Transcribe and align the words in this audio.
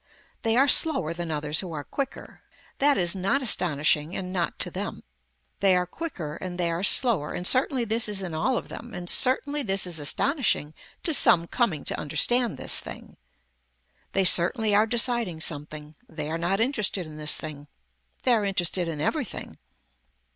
They 0.41 0.57
are 0.57 0.67
slower 0.67 1.13
than 1.13 1.29
others 1.29 1.59
who 1.59 1.73
are 1.73 1.83
quicker. 1.83 2.41
That 2.79 2.97
is 2.97 3.15
not 3.15 3.43
astonishing 3.43 4.15
and 4.15 4.33
not 4.33 4.57
to 4.57 4.71
them. 4.71 5.03
They 5.59 5.75
are 5.75 5.85
quicker 5.85 6.37
and 6.37 6.57
they 6.57 6.71
are 6.71 6.81
slower 6.81 7.33
and 7.33 7.45
certainly 7.45 7.85
this 7.85 8.09
is 8.09 8.23
in 8.23 8.33
all 8.33 8.57
of 8.57 8.67
them 8.67 8.95
and 8.95 9.07
certainly 9.07 9.61
this 9.61 9.85
is 9.85 9.99
astonishing 9.99 10.73
to 11.03 11.13
some 11.13 11.45
coming 11.45 11.83
to 11.83 11.99
understand 11.99 12.57
this 12.57 12.79
thing. 12.79 13.15
They 14.13 14.23
certainly 14.25 14.73
are 14.73 14.87
deciding 14.87 15.39
something. 15.39 15.93
They 16.09 16.31
are 16.31 16.39
not 16.39 16.59
interested 16.59 17.05
in 17.05 17.17
this 17.17 17.35
thing. 17.35 17.67
They 18.23 18.33
are 18.33 18.43
interested 18.43 18.87
in 18.87 19.01
everything. 19.01 19.59